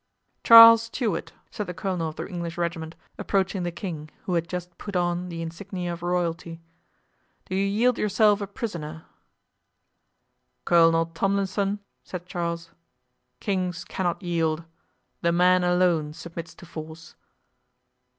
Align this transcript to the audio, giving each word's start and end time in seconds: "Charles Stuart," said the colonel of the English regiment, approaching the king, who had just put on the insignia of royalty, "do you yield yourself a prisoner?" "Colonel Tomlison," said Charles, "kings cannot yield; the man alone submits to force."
"Charles 0.43 0.81
Stuart," 0.81 1.31
said 1.51 1.67
the 1.67 1.75
colonel 1.75 2.09
of 2.09 2.15
the 2.15 2.27
English 2.27 2.57
regiment, 2.57 2.95
approaching 3.19 3.61
the 3.61 3.71
king, 3.71 4.09
who 4.23 4.33
had 4.33 4.47
just 4.49 4.75
put 4.79 4.95
on 4.95 5.29
the 5.29 5.43
insignia 5.43 5.93
of 5.93 6.01
royalty, 6.01 6.59
"do 7.45 7.53
you 7.55 7.63
yield 7.65 7.99
yourself 7.99 8.41
a 8.41 8.47
prisoner?" 8.47 9.05
"Colonel 10.65 11.05
Tomlison," 11.05 11.81
said 12.03 12.25
Charles, 12.25 12.71
"kings 13.39 13.85
cannot 13.85 14.23
yield; 14.23 14.63
the 15.21 15.31
man 15.31 15.63
alone 15.63 16.13
submits 16.13 16.55
to 16.55 16.65
force." 16.65 17.13